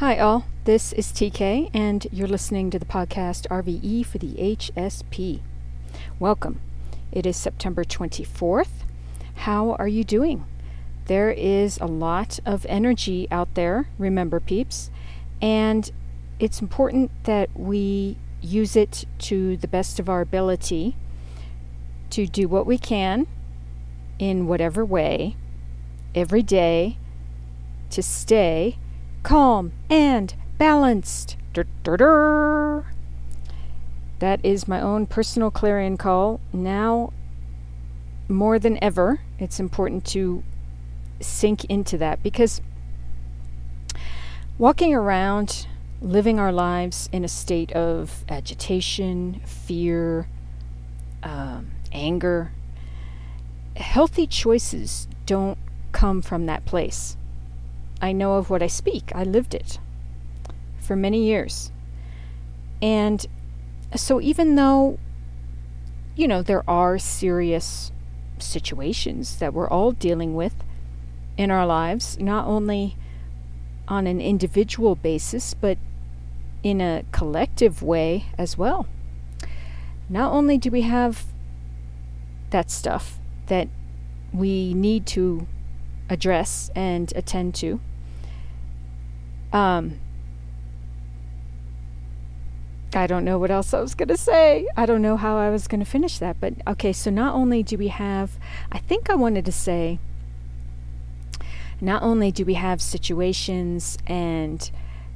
[0.00, 0.46] Hi, all.
[0.64, 5.42] This is TK, and you're listening to the podcast RVE for the HSP.
[6.18, 6.62] Welcome.
[7.12, 8.86] It is September 24th.
[9.44, 10.46] How are you doing?
[11.04, 14.90] There is a lot of energy out there, remember, peeps,
[15.42, 15.90] and
[16.38, 20.96] it's important that we use it to the best of our ability
[22.08, 23.26] to do what we can
[24.18, 25.36] in whatever way
[26.14, 26.96] every day
[27.90, 28.78] to stay
[29.22, 31.36] calm and balanced.
[31.52, 32.84] Dur, dur, dur.
[34.18, 36.40] That is my own personal clarion call.
[36.52, 37.12] Now,
[38.28, 40.42] more than ever, it's important to
[41.20, 42.60] sink into that because
[44.58, 45.66] walking around,
[46.00, 50.28] living our lives in a state of agitation, fear,
[51.22, 52.52] um, anger,
[53.76, 55.58] healthy choices don't
[55.92, 57.16] come from that place.
[58.00, 59.12] I know of what I speak.
[59.14, 59.78] I lived it
[60.78, 61.70] for many years.
[62.80, 63.24] And
[63.94, 64.98] so, even though,
[66.16, 67.92] you know, there are serious
[68.38, 70.54] situations that we're all dealing with
[71.36, 72.96] in our lives, not only
[73.88, 75.76] on an individual basis, but
[76.62, 78.86] in a collective way as well.
[80.08, 81.26] Not only do we have
[82.50, 83.68] that stuff that
[84.32, 85.46] we need to
[86.08, 87.80] address and attend to,
[89.52, 90.00] um,
[92.94, 94.66] I don't know what else I was going to say.
[94.76, 96.40] I don't know how I was going to finish that.
[96.40, 98.38] But okay, so not only do we have,
[98.72, 99.98] I think I wanted to say,
[101.80, 104.70] not only do we have situations and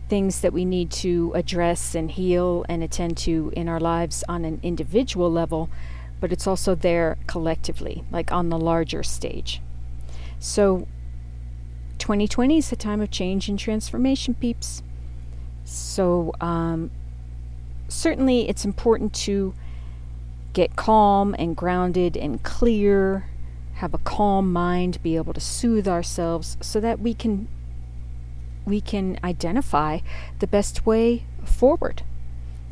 [0.09, 4.45] things that we need to address and heal and attend to in our lives on
[4.45, 5.69] an individual level,
[6.21, 9.61] but it's also there collectively, like on the larger stage.
[10.39, 10.87] So
[12.05, 14.83] 2020 is a time of change and transformation, peeps.
[15.65, 16.91] So, um,
[17.89, 19.55] certainly it's important to
[20.53, 23.31] get calm and grounded and clear,
[23.77, 27.49] have a calm mind, be able to soothe ourselves so that we can
[28.67, 30.01] we can identify
[30.41, 32.03] the best way forward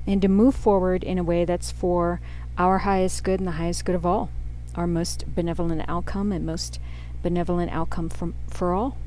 [0.06, 2.20] and to move forward in a way that's for
[2.58, 4.28] our highest good and the highest good of all,
[4.74, 6.78] our most benevolent outcome and most
[7.22, 8.98] benevolent outcome from, for all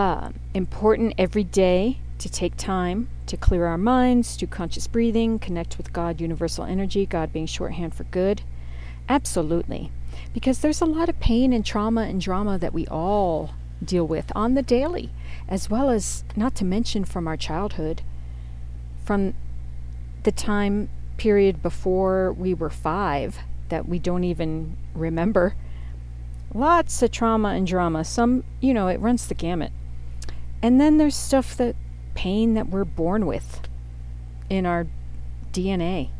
[0.00, 5.76] uh, important every day to take time to clear our minds, do conscious breathing, connect
[5.76, 8.40] with God, universal energy, God being shorthand for good.
[9.10, 9.92] Absolutely.
[10.32, 13.50] Because there's a lot of pain and trauma and drama that we all
[13.84, 15.10] deal with on the daily,
[15.46, 18.00] as well as, not to mention, from our childhood,
[19.04, 19.34] from
[20.22, 25.54] the time period before we were five that we don't even remember.
[26.54, 28.02] Lots of trauma and drama.
[28.02, 29.72] Some, you know, it runs the gamut.
[30.62, 31.76] And then there's stuff that
[32.14, 33.60] pain that we're born with
[34.48, 34.86] in our
[35.52, 36.10] DNA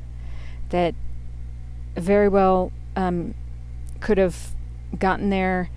[0.70, 0.94] that
[1.96, 3.34] very well um,
[4.00, 4.54] could have
[4.98, 5.68] gotten there,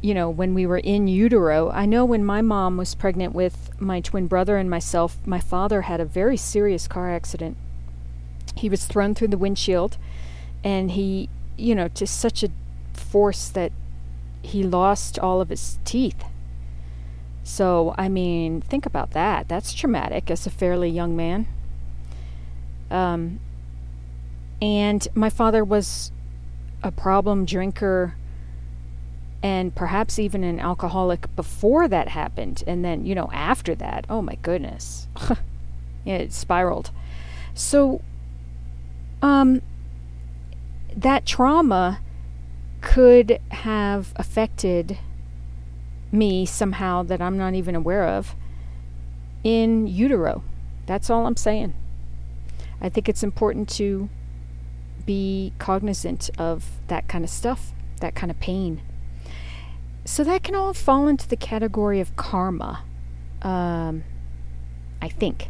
[0.00, 1.70] you know, when we were in utero.
[1.70, 5.82] I know when my mom was pregnant with my twin brother and myself, my father
[5.82, 7.56] had a very serious car accident.
[8.56, 9.98] He was thrown through the windshield
[10.64, 12.50] and he, you know, to such a
[12.94, 13.70] force that
[14.42, 16.24] he lost all of his teeth
[17.46, 19.48] so, I mean, think about that.
[19.48, 21.46] That's traumatic as a fairly young man.
[22.90, 23.38] Um,
[24.60, 26.10] and my father was
[26.82, 28.16] a problem drinker
[29.44, 32.64] and perhaps even an alcoholic before that happened.
[32.66, 35.06] And then, you know, after that, oh my goodness.
[36.04, 36.90] it spiraled.
[37.54, 38.02] So,
[39.22, 39.62] um,
[40.96, 42.00] that trauma
[42.80, 44.98] could have affected
[46.12, 48.34] me somehow that I'm not even aware of
[49.44, 50.42] in utero.
[50.86, 51.74] That's all I'm saying.
[52.80, 54.08] I think it's important to
[55.04, 58.82] be cognizant of that kind of stuff, that kind of pain.
[60.04, 62.84] So that can all fall into the category of karma,
[63.42, 64.04] um,
[65.00, 65.48] I think.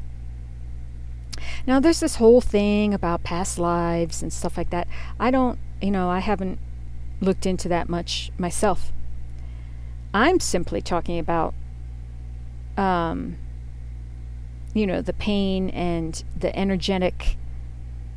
[1.67, 4.89] Now, there's this whole thing about past lives and stuff like that.
[5.19, 6.59] I don't, you know, I haven't
[7.21, 8.93] looked into that much myself.
[10.15, 11.55] I'm simply talking about,
[12.77, 13.37] um,
[14.75, 17.37] you know, the pain and the energetic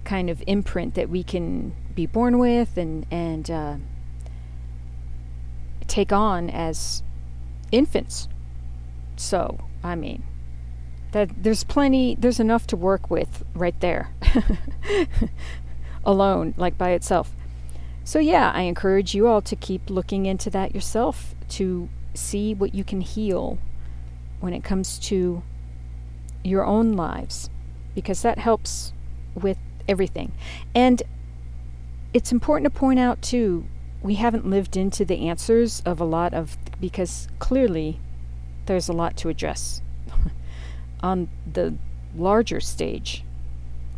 [0.03, 3.75] kind of imprint that we can be born with and and uh,
[5.87, 7.03] take on as
[7.71, 8.29] infants.
[9.17, 10.23] So, I mean,
[11.11, 14.13] that there's plenty, there's enough to work with right there,
[16.05, 17.35] alone, like by itself.
[18.09, 22.73] So, yeah, I encourage you all to keep looking into that yourself to see what
[22.73, 23.59] you can heal
[24.39, 25.43] when it comes to
[26.43, 27.51] your own lives
[27.93, 28.93] because that helps
[29.35, 30.31] with everything.
[30.73, 31.03] And
[32.11, 33.67] it's important to point out, too,
[34.01, 37.99] we haven't lived into the answers of a lot of, because clearly
[38.65, 39.83] there's a lot to address
[41.01, 41.75] on the
[42.15, 43.23] larger stage,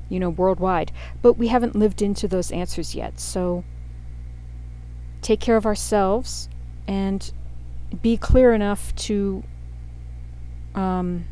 [0.10, 0.92] you know, worldwide.
[1.22, 3.18] But we haven't lived into those answers yet.
[3.18, 3.64] So
[5.22, 6.50] take care of ourselves
[6.88, 7.32] and
[8.02, 9.44] be clear enough to,
[10.76, 11.26] um,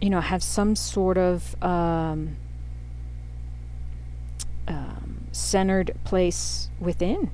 [0.00, 2.36] you know, have some sort of um,
[4.66, 7.30] um, centered place within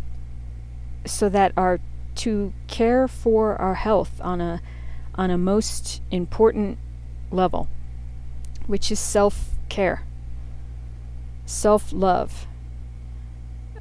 [1.06, 1.80] so that our
[2.14, 4.62] to care for our health on a
[5.16, 6.78] on a most important
[7.30, 7.68] level,
[8.66, 10.04] which is self care,
[11.46, 12.46] self love,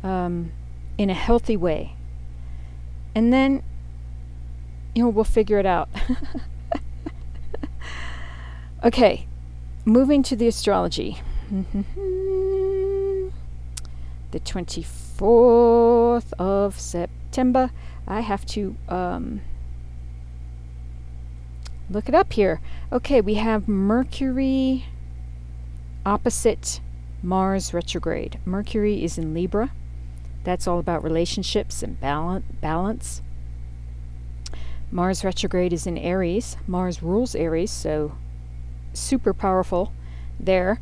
[0.04, 0.52] um,
[0.98, 1.96] in a healthy way.
[3.16, 3.64] And then,
[4.94, 5.90] you know, we'll figure it out.
[8.84, 9.28] okay,
[9.86, 11.22] moving to the astrology.
[14.32, 17.72] the 24th of September.
[18.08, 19.42] I have to um,
[21.90, 22.60] look it up here.
[22.92, 24.86] Okay, we have Mercury
[26.06, 26.82] opposite
[27.22, 28.40] Mars retrograde.
[28.46, 29.72] Mercury is in Libra.
[30.44, 33.22] That's all about relationships and balance.
[34.92, 36.58] Mars retrograde is in Aries.
[36.68, 38.16] Mars rules Aries, so
[38.94, 39.92] super powerful
[40.40, 40.80] there.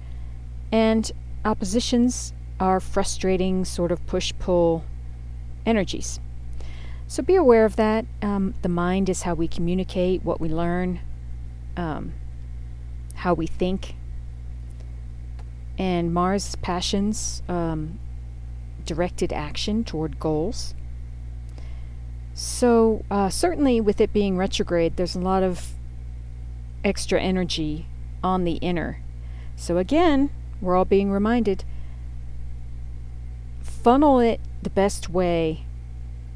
[0.72, 1.12] And
[1.46, 4.84] oppositions are frustrating, sort of push pull
[5.66, 6.20] energies.
[7.08, 8.06] So be aware of that.
[8.22, 11.00] Um, the mind is how we communicate, what we learn,
[11.76, 12.14] um,
[13.16, 13.96] how we think.
[15.78, 18.00] And Mars passions, um,
[18.86, 20.74] directed action toward goals.
[22.34, 25.74] So, uh, certainly with it being retrograde, there's a lot of
[26.84, 27.88] extra energy
[28.24, 29.02] on the inner.
[29.56, 30.30] So, again,
[30.62, 31.64] we're all being reminded
[33.62, 35.66] funnel it the best way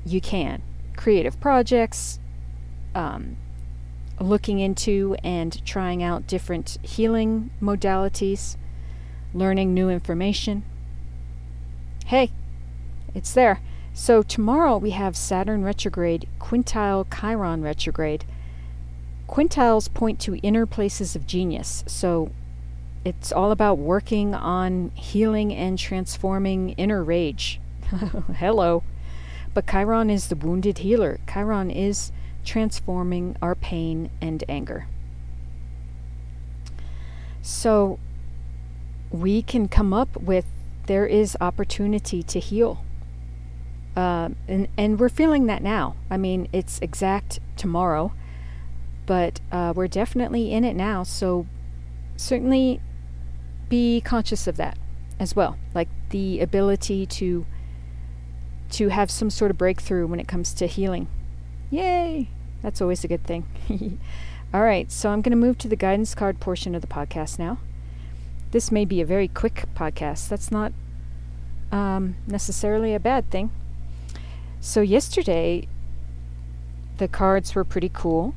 [0.05, 0.61] you can.
[0.95, 2.19] Creative projects,
[2.95, 3.37] um,
[4.19, 8.57] looking into and trying out different healing modalities,
[9.33, 10.63] learning new information.
[12.05, 12.29] Hey,
[13.15, 13.61] it's there.
[13.91, 18.25] So tomorrow we have Saturn retrograde, quintile Chiron retrograde.
[19.27, 21.83] Quintiles point to inner places of genius.
[21.87, 22.29] So
[23.03, 27.59] it's all about working on healing and transforming inner rage.
[28.37, 28.83] Hello.
[29.55, 31.19] But Chiron is the wounded healer.
[31.27, 32.11] Chiron is
[32.43, 34.85] transforming our pain and anger.
[37.41, 37.97] So
[39.09, 40.45] we can come up with
[40.87, 42.83] there is opportunity to heal.
[43.95, 45.95] Uh, and, and we're feeling that now.
[46.09, 48.11] I mean, it's exact tomorrow,
[49.05, 51.03] but uh, we're definitely in it now.
[51.03, 51.47] So
[52.17, 52.81] certainly
[53.69, 54.77] be conscious of that
[55.19, 55.57] as well.
[55.73, 57.45] Like the ability to
[58.71, 61.07] to have some sort of breakthrough when it comes to healing.
[61.69, 62.29] Yay!
[62.61, 63.45] That's always a good thing.
[64.53, 67.37] All right, so I'm going to move to the guidance card portion of the podcast
[67.37, 67.59] now.
[68.55, 70.29] This may be a very quick podcast.
[70.29, 70.71] That's not
[71.73, 73.51] um, necessarily a bad thing.
[74.61, 75.67] So, yesterday,
[76.95, 78.33] the cards were pretty cool,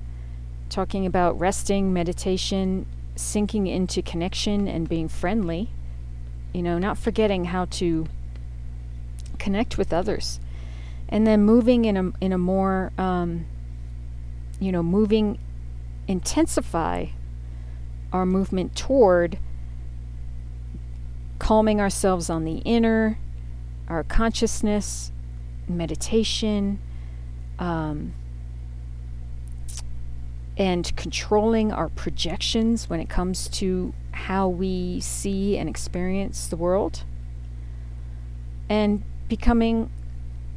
[0.70, 5.70] talking about resting, meditation, sinking into connection, and being friendly.
[6.52, 8.08] You know, not forgetting how to
[9.38, 10.40] connect with others,
[11.08, 13.46] and then moving in a in a more um,
[14.58, 15.38] you know moving
[16.08, 17.06] intensify
[18.12, 19.38] our movement toward
[21.48, 23.18] calming ourselves on the inner,
[23.88, 25.10] our consciousness,
[25.66, 26.78] meditation,
[27.58, 28.12] um,
[30.58, 37.04] and controlling our projections when it comes to how we see and experience the world.
[38.68, 39.90] And becoming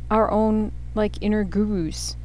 [0.10, 2.18] our own like inner gurus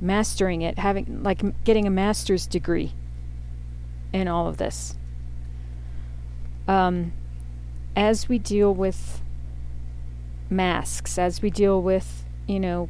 [0.00, 2.94] mastering it having like getting a master's degree
[4.14, 4.96] in all of this
[6.66, 7.12] um,
[7.96, 9.20] as we deal with
[10.50, 12.88] masks as we deal with you know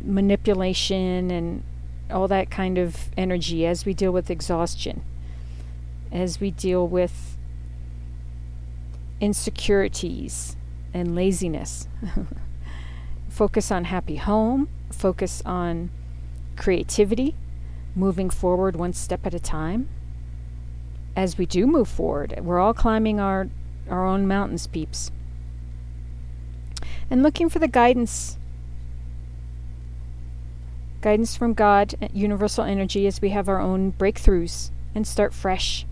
[0.00, 1.62] manipulation and
[2.10, 5.02] all that kind of energy as we deal with exhaustion
[6.12, 7.36] as we deal with
[9.20, 10.56] insecurities
[10.92, 11.88] and laziness.
[13.28, 15.90] focus on happy home, focus on
[16.56, 17.34] creativity,
[17.96, 19.88] moving forward one step at a time.
[21.16, 23.48] As we do move forward, we're all climbing our,
[23.88, 25.10] our own mountains, peeps.
[27.10, 28.38] And looking for the guidance
[31.04, 35.84] guidance from God, uh, universal energy, as we have our own breakthroughs and start fresh.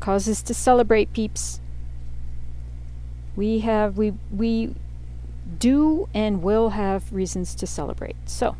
[0.00, 1.60] Causes to celebrate, peeps.
[3.34, 4.74] We have we we
[5.58, 8.16] do and will have reasons to celebrate.
[8.26, 8.54] So,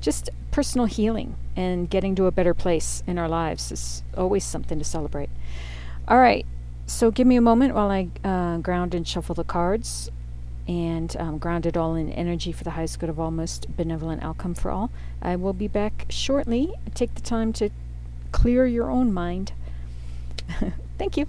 [0.00, 4.78] just personal healing and getting to a better place in our lives is always something
[4.78, 5.30] to celebrate.
[6.08, 6.46] All right,
[6.86, 10.10] so give me a moment while I uh, ground and shuffle the cards
[10.68, 14.22] and um, ground it all in energy for the highest good of all, most benevolent
[14.22, 14.90] outcome for all.
[15.22, 16.72] I will be back shortly.
[16.94, 17.70] Take the time to
[18.32, 19.52] clear your own mind.
[20.98, 21.26] Thank you.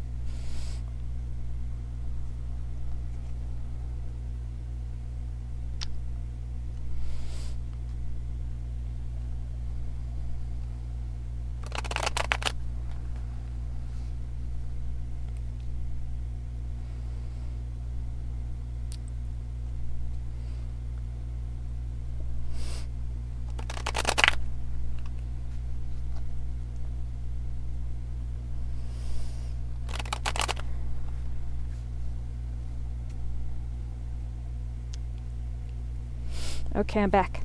[36.77, 37.41] Okay, I'm back.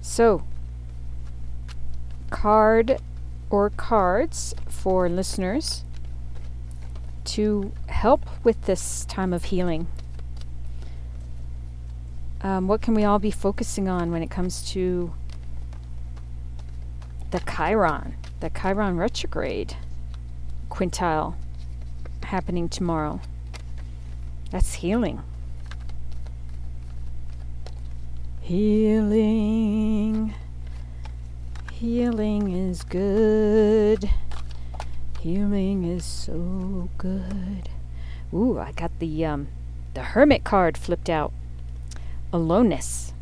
[0.00, 0.42] So,
[2.30, 2.98] card
[3.48, 5.84] or cards for listeners
[7.26, 9.86] to help with this time of healing.
[12.40, 15.14] Um, what can we all be focusing on when it comes to
[17.30, 19.76] the Chiron, the Chiron retrograde
[20.70, 21.36] quintile
[22.24, 23.20] happening tomorrow?
[24.50, 25.22] That's healing.
[28.46, 30.32] Healing.
[31.72, 34.08] Healing is good.
[35.18, 37.68] Healing is so good.
[38.32, 39.48] Ooh, I got the um
[39.94, 41.32] the hermit card flipped out.
[42.32, 43.14] Aloneness.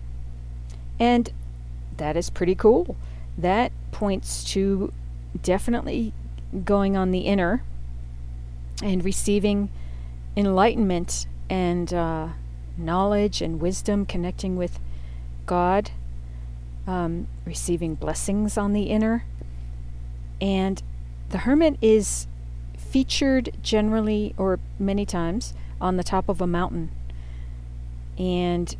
[1.00, 1.32] And
[1.96, 2.94] that is pretty cool.
[3.38, 4.92] That points to
[5.42, 6.12] definitely
[6.66, 7.62] going on the inner
[8.82, 9.70] and receiving
[10.36, 12.28] enlightenment and uh,
[12.76, 14.78] knowledge and wisdom, connecting with
[15.46, 15.90] God,
[16.86, 19.24] um, receiving blessings on the inner.
[20.40, 20.82] And
[21.30, 22.26] the hermit is
[22.76, 26.90] featured generally or many times on the top of a mountain
[28.18, 28.76] and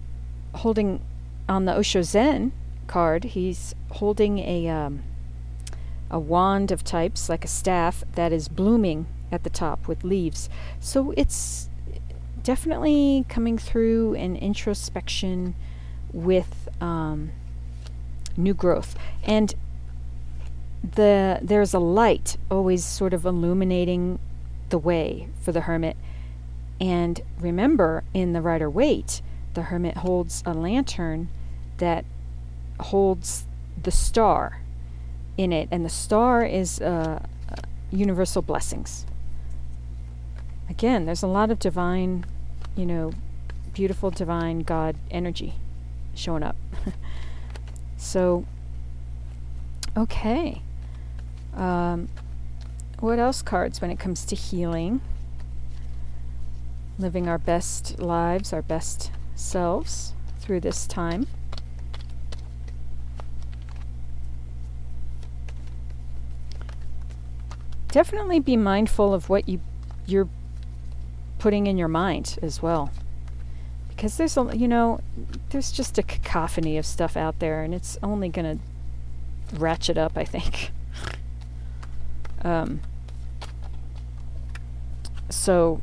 [0.54, 1.00] holding
[1.49, 2.52] on the Osho Zen
[2.87, 5.02] card, he's holding a um,
[6.11, 10.49] a wand of types like a staff that is blooming at the top with leaves.
[10.80, 11.68] So it's
[12.42, 15.54] definitely coming through an introspection
[16.14, 17.33] with um,
[18.37, 18.97] new growth.
[19.25, 19.54] And
[20.94, 24.18] the there's a light always sort of illuminating
[24.68, 25.97] the way for the hermit.
[26.80, 29.23] And remember, in the Rider Waite,
[29.54, 31.28] the hermit holds a lantern
[31.78, 32.04] that
[32.80, 33.47] holds
[33.80, 34.61] the star
[35.37, 37.54] in it, and the star is uh, uh,
[37.90, 39.06] universal blessings.
[40.68, 42.25] Again, there's a lot of divine,
[42.76, 43.12] you know,
[43.73, 45.54] beautiful divine God energy
[46.16, 46.56] showing up.
[47.97, 48.44] so,
[49.97, 50.62] okay.
[51.54, 52.09] Um,
[53.00, 55.00] what else cards when it comes to healing?
[56.99, 61.26] Living our best lives, our best selves through this time.
[67.88, 69.61] Definitely be mindful of what you
[70.06, 70.28] you're
[71.38, 72.90] putting in your mind as well
[73.94, 75.00] because there's a you know
[75.50, 80.16] there's just a cacophony of stuff out there and it's only going to ratchet up
[80.16, 80.70] i think.
[82.44, 82.82] Um,
[85.30, 85.80] so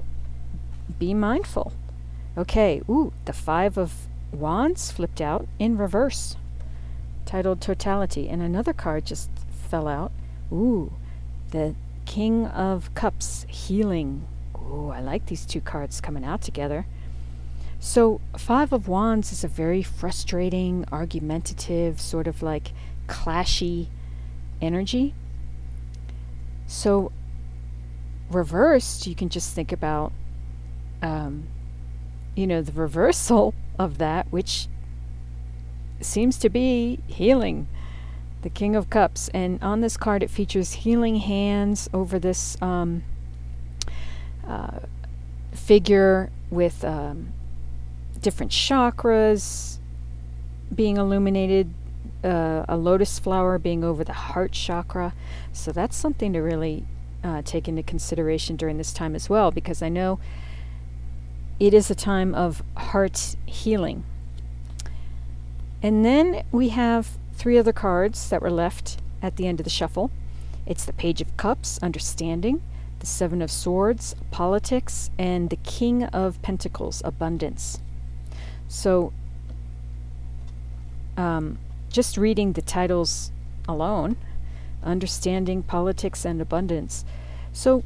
[1.00, 1.74] be mindful.
[2.38, 6.36] Okay ooh the five of wands flipped out in reverse
[7.26, 9.32] titled totality and another card just
[9.70, 10.12] fell out.
[10.54, 10.94] Ooh
[11.50, 11.74] the
[12.06, 14.28] king of cups healing.
[14.56, 16.86] Ooh i like these two cards coming out together
[17.84, 22.74] so, Five of Wands is a very frustrating, argumentative, sort of like
[23.08, 23.88] clashy
[24.62, 25.16] energy.
[26.68, 27.12] So,
[28.30, 30.14] reversed, you can just think about,
[31.02, 31.48] um,
[32.36, 34.68] you know, the reversal of that, which
[36.02, 37.68] seems to be healing.
[38.44, 39.28] The King of Cups.
[39.34, 43.02] And on this card, it features healing hands over this um,
[44.48, 44.82] uh,
[45.52, 46.86] figure with.
[46.86, 47.34] Um,
[48.22, 49.80] different chakras
[50.74, 51.74] being illuminated,
[52.24, 55.14] uh, a lotus flower being over the heart chakra.
[55.52, 56.86] So that's something to really
[57.24, 60.20] uh, take into consideration during this time as well, because I know
[61.60, 64.04] it is a time of heart healing.
[65.84, 69.70] And then we have three other cards that were left at the end of the
[69.70, 70.12] shuffle.
[70.66, 72.62] It's the Page of Cups, Understanding,
[73.00, 77.82] the Seven of Swords, Politics, and the King of Pentacles, Abundance.
[78.72, 79.12] So,
[81.18, 81.58] um,
[81.90, 83.34] just reading the titles
[83.68, 84.16] alone,
[84.82, 87.04] Understanding, Politics, and Abundance.
[87.52, 87.84] So,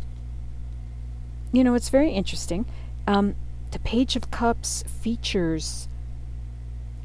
[1.52, 2.66] you know, it's very interesting.
[3.08, 3.34] Um,
[3.72, 5.88] the Page of Cups features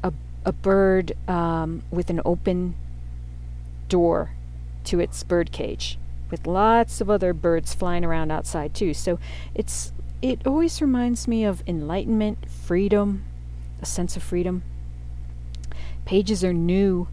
[0.03, 0.13] a,
[0.45, 2.75] a bird um, with an open
[3.89, 4.29] door
[4.83, 5.97] to its bird cage
[6.29, 8.93] with lots of other birds flying around outside too.
[8.93, 9.17] So
[9.55, 13.25] it's it always reminds me of enlightenment, freedom,
[13.81, 14.63] a sense of freedom.
[16.05, 17.07] Pages are new,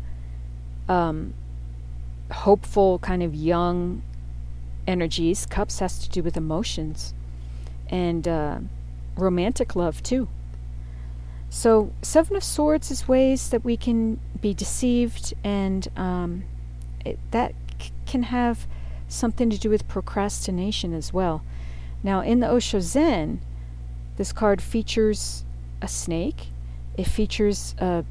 [0.88, 1.34] um,
[2.30, 4.02] hopeful, kind of young
[4.86, 5.46] energies.
[5.46, 7.14] Cups has to do with emotions
[7.88, 8.58] and uh,
[9.16, 10.28] romantic love too.
[11.50, 16.44] So, Seven of Swords is ways that we can be deceived, and um,
[17.04, 18.66] it, that c- can have
[19.08, 21.42] something to do with procrastination as well.
[22.02, 23.40] Now, in the Osho Zen,
[24.16, 25.44] this card features
[25.80, 26.48] a snake.
[26.98, 28.04] It features a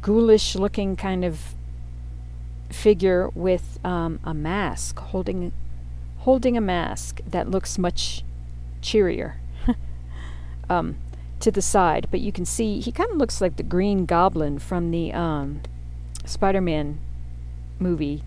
[0.00, 1.54] ghoulish looking kind of
[2.70, 5.52] figure with um, a mask, holding,
[6.20, 8.24] holding a mask that looks much
[8.80, 9.38] cheerier
[10.70, 10.96] um,
[11.40, 12.08] to the side.
[12.10, 15.60] But you can see he kind of looks like the Green Goblin from the um,
[16.24, 16.98] Spider Man
[17.78, 18.22] movie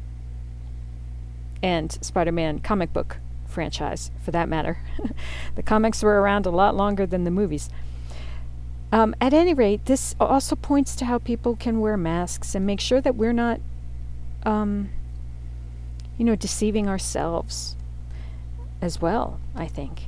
[1.64, 4.78] and Spider Man comic book franchise, for that matter.
[5.56, 7.68] the comics were around a lot longer than the movies.
[8.92, 12.80] Um, at any rate, this also points to how people can wear masks and make
[12.80, 13.60] sure that we're not,
[14.44, 14.90] um,
[16.18, 17.76] you know, deceiving ourselves
[18.82, 20.06] as well, I think.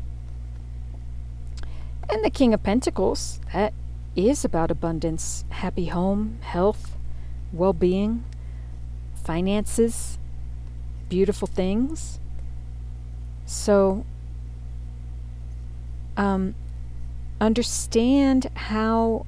[2.10, 3.74] And the King of Pentacles, that
[4.16, 6.98] is about abundance, happy home, health,
[7.54, 8.24] well being,
[9.14, 10.18] finances,
[11.08, 12.20] beautiful things.
[13.46, 14.06] So,
[16.18, 16.56] um,
[17.42, 19.26] understand how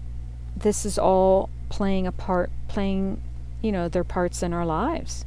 [0.55, 3.21] this is all playing a part, playing,
[3.61, 5.25] you know, their parts in our lives.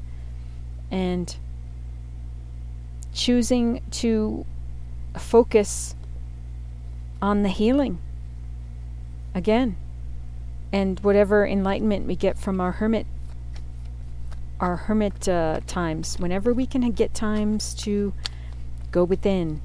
[0.91, 1.37] And
[3.13, 4.47] choosing to
[5.19, 5.95] focus
[7.21, 7.99] on the healing
[9.35, 9.77] again
[10.73, 13.07] and whatever enlightenment we get from our hermit
[14.61, 18.15] our hermit uh, times, whenever we can get times to
[18.91, 19.61] go within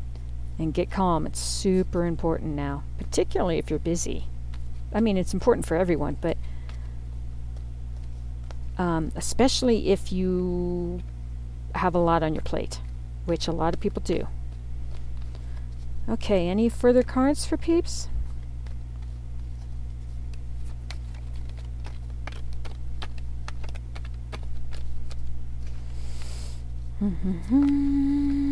[0.59, 4.25] and get calm, it's super important now, particularly if you're busy.
[4.93, 6.37] I mean, it's important for everyone, but
[8.77, 11.01] um, especially if you
[11.75, 12.81] have a lot on your plate,
[13.25, 14.27] which a lot of people do.
[16.09, 18.09] Okay, any further cards for peeps?
[27.01, 28.50] Mm-hmm.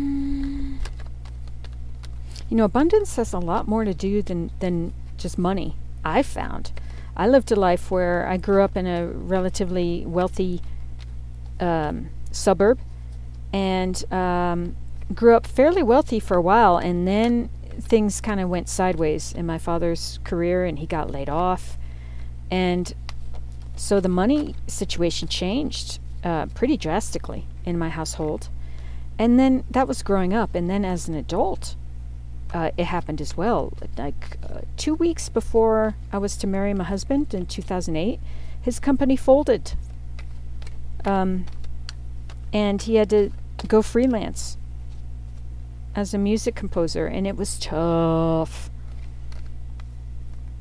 [2.50, 6.72] You know, abundance has a lot more to do than, than just money, I've found.
[7.16, 10.60] I lived a life where I grew up in a relatively wealthy
[11.60, 12.80] um, suburb
[13.52, 14.76] and um,
[15.14, 19.46] grew up fairly wealthy for a while, and then things kind of went sideways in
[19.46, 21.78] my father's career, and he got laid off.
[22.50, 22.92] And
[23.76, 28.48] so the money situation changed uh, pretty drastically in my household.
[29.18, 30.54] And then that was growing up.
[30.54, 31.76] And then as an adult,
[32.52, 33.72] uh, it happened as well.
[33.96, 38.20] Like uh, two weeks before I was to marry my husband in 2008,
[38.60, 39.72] his company folded.
[41.04, 41.46] Um,
[42.52, 43.30] and he had to
[43.66, 44.58] go freelance
[45.94, 48.70] as a music composer, and it was tough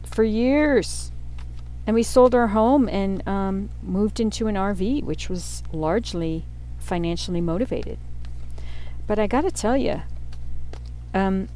[0.03, 1.11] for years.
[1.85, 6.45] And we sold our home and um, moved into an RV, which was largely
[6.77, 7.97] financially motivated.
[9.07, 10.01] But I got to tell you,
[11.13, 11.49] um,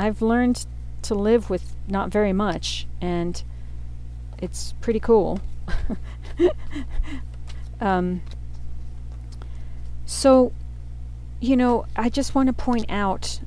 [0.00, 0.64] I've learned
[1.02, 3.42] to live with not very much, and
[4.38, 5.40] it's pretty cool.
[7.82, 8.22] um,
[10.06, 10.52] so,
[11.38, 13.40] you know, I just want to point out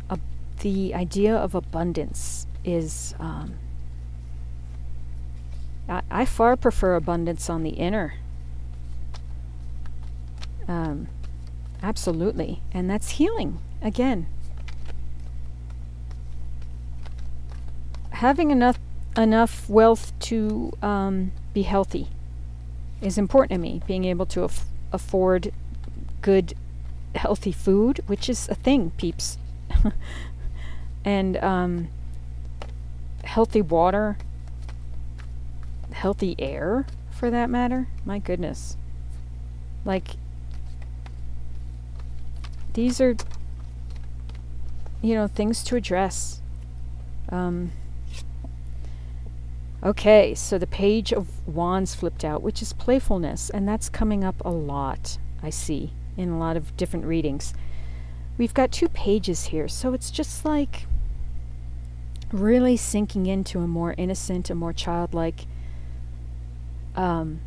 [0.59, 3.55] the idea of abundance is um,
[5.89, 8.13] I, I far prefer abundance on the inner.
[10.67, 11.07] Um,
[11.81, 12.61] absolutely.
[12.71, 14.27] And that's healing again.
[18.13, 18.79] Having enough
[19.17, 22.07] enough wealth to um, be healthy
[23.01, 23.81] is important to me.
[23.85, 25.51] Being able to af- afford
[26.21, 26.53] good,
[27.15, 29.37] healthy food, which is a thing, peeps,
[31.05, 31.89] and um,
[33.23, 34.17] healthy water,
[35.91, 37.87] healthy air, for that matter.
[38.05, 38.77] My goodness.
[39.85, 40.09] Like,
[42.73, 43.15] these are,
[45.01, 46.41] you know, things to address.
[47.29, 47.71] Um,
[49.83, 54.41] okay, so the page of wands flipped out, which is playfulness, and that's coming up
[54.45, 57.53] a lot, I see, in a lot of different readings.
[58.37, 60.87] We've got two pages here, so it's just like
[62.31, 65.45] really sinking into a more innocent, a more childlike
[66.95, 67.41] um,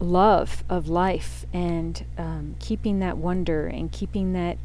[0.00, 4.58] love of life and um, keeping that wonder and keeping that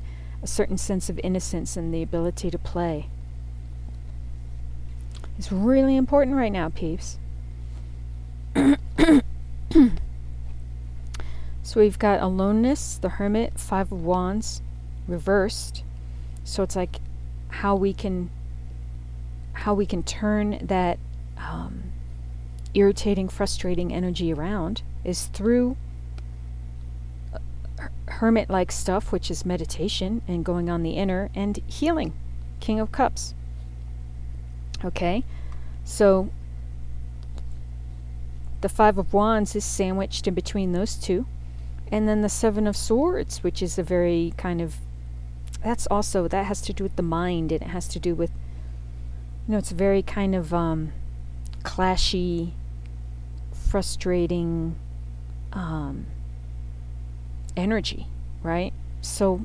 [0.44, 3.10] a certain sense of innocence and the ability to play.
[5.38, 7.20] It's really important right now, peeps.
[11.64, 14.62] so we've got aloneness, the hermit, five of wands,
[15.08, 15.84] reversed.
[16.44, 16.98] So it's like
[17.50, 18.30] how we can
[19.54, 21.00] how we can turn that
[21.38, 21.92] um,
[22.74, 25.76] irritating, frustrating energy around is through
[27.34, 27.40] uh,
[28.08, 32.14] hermit like stuff, which is meditation and going on the inner, and healing,
[32.60, 33.34] King of Cups.
[34.86, 35.24] Okay,
[35.84, 36.30] so
[38.62, 41.26] the Five of Wands is sandwiched in between those two.
[41.92, 44.76] And then the Seven of Swords, which is a very kind of
[45.64, 48.30] that's also that has to do with the mind and it has to do with
[49.48, 50.92] you know it's very kind of um
[51.64, 52.52] clashy
[53.52, 54.76] frustrating
[55.54, 56.06] um
[57.56, 58.08] energy
[58.44, 59.42] right so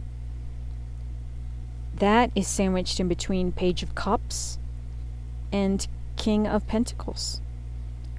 [1.97, 4.59] that is sandwiched in between page of cups
[5.53, 5.87] and
[6.17, 7.41] king of pentacles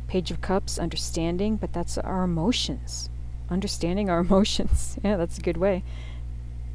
[0.07, 3.09] page of cups understanding but that's our emotions
[3.49, 5.83] understanding our emotions yeah that's a good way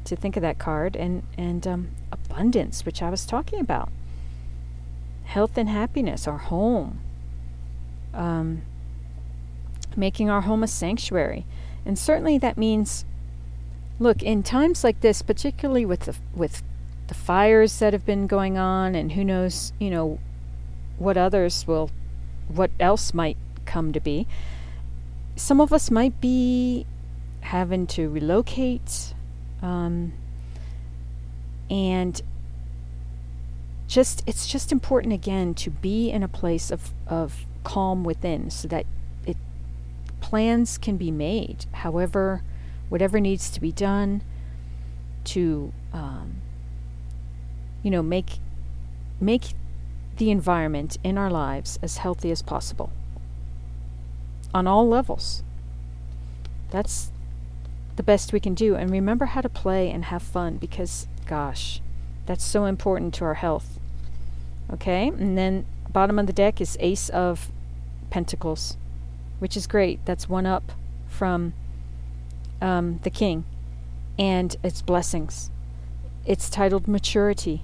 [0.05, 3.89] to think of that card and and um, abundance, which I was talking about.
[5.25, 6.99] Health and happiness, our home.
[8.13, 8.63] Um,
[9.95, 11.45] making our home a sanctuary,
[11.85, 13.05] and certainly that means.
[14.01, 16.63] Look, in times like this, particularly with the with
[17.07, 20.19] the fires that have been going on, and who knows, you know,
[20.99, 21.89] what others will,
[22.47, 24.27] what else might come to be.
[25.35, 26.85] Some of us might be
[27.41, 29.13] having to relocate,
[29.61, 30.13] um,
[31.69, 32.21] and
[33.87, 38.67] just it's just important again to be in a place of, of calm within so
[38.67, 38.85] that
[39.25, 39.35] it
[40.21, 42.43] plans can be made however
[42.89, 44.21] whatever needs to be done
[45.23, 46.35] to um,
[47.81, 48.37] you know make
[49.19, 49.53] make
[50.19, 52.91] the environment in our lives as healthy as possible
[54.53, 55.43] on all levels
[56.71, 57.11] that's
[57.95, 58.75] the best we can do.
[58.75, 61.81] And remember how to play and have fun because, gosh,
[62.25, 63.79] that's so important to our health.
[64.71, 65.07] Okay?
[65.07, 67.51] And then bottom of the deck is Ace of
[68.09, 68.77] Pentacles,
[69.39, 70.05] which is great.
[70.05, 70.71] That's one up
[71.07, 71.53] from
[72.61, 73.45] um, the King.
[74.17, 75.49] And it's blessings.
[76.25, 77.63] It's titled Maturity.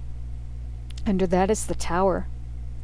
[1.06, 2.26] Under that is the Tower,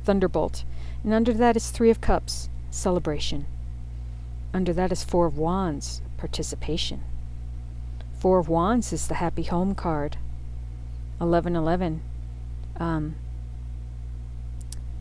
[0.05, 0.65] Thunderbolt.
[1.05, 3.47] And under that is Three of Cups, Celebration.
[4.55, 7.03] Under that is Four of Wands, Participation.
[8.19, 10.17] Four of Wands is the Happy Home card.
[11.19, 12.03] 1111.
[12.79, 13.15] Um,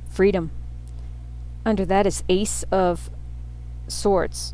[0.09, 0.51] freedom.
[1.65, 3.09] Under that is Ace of
[3.87, 4.53] Swords.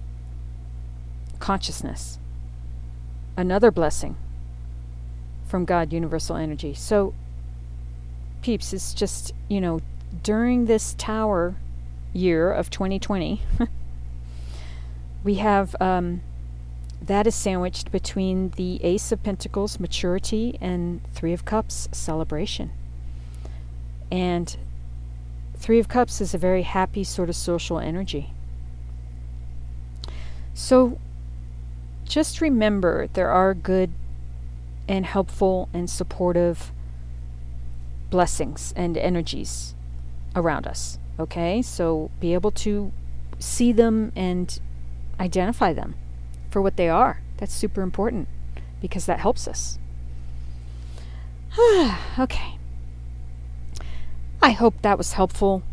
[1.40, 2.20] Consciousness.
[3.38, 4.16] Another blessing
[5.46, 6.74] from God, Universal Energy.
[6.74, 7.14] So,
[8.42, 9.80] peeps, it's just, you know,
[10.24, 11.56] during this tower
[12.14, 13.42] year of 2020,
[15.24, 16.22] we have um,
[17.02, 22.72] that is sandwiched between the Ace of Pentacles, maturity, and Three of Cups, celebration.
[24.12, 24.58] And
[25.56, 28.32] Three of Cups is a very happy sort of social energy.
[30.54, 31.00] So
[32.06, 33.92] just remember there are good
[34.88, 36.72] and helpful and supportive
[38.10, 39.76] blessings and energies
[40.38, 41.00] around us.
[41.20, 41.62] Okay?
[41.62, 42.94] So be able to
[43.40, 44.58] see them and
[45.20, 45.96] identify them
[46.50, 47.22] for what they are.
[47.38, 48.30] That's super important
[48.80, 49.78] because that helps us.
[52.20, 52.58] okay.
[54.42, 55.64] I hope that was helpful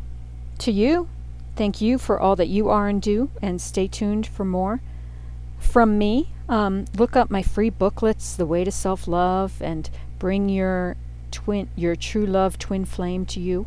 [0.58, 1.08] to you.
[1.56, 4.80] Thank you for all that you are and do, and stay tuned for more
[5.58, 6.30] from me.
[6.48, 10.96] Um, look up my free booklets, "The Way to Self Love," and bring your
[11.30, 13.66] twin, your true love twin flame to you.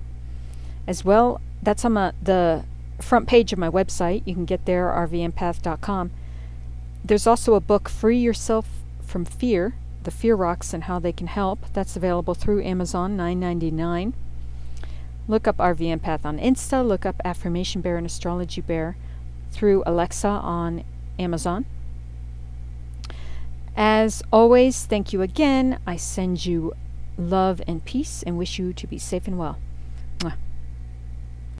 [0.87, 2.63] As well, that's on my, the
[2.99, 4.23] front page of my website.
[4.25, 6.11] You can get there, rvempath.com.
[7.03, 8.67] There's also a book, Free Yourself
[9.01, 11.59] from Fear, The Fear Rocks and How They Can Help.
[11.73, 14.13] That's available through Amazon, $9.99.
[15.27, 18.95] Look up RV Empath on Insta, look up Affirmation Bear and Astrology Bear
[19.51, 20.83] through Alexa on
[21.19, 21.65] Amazon.
[23.75, 25.79] As always, thank you again.
[25.85, 26.73] I send you
[27.17, 29.59] love and peace and wish you to be safe and well.
[30.19, 30.35] Mwah.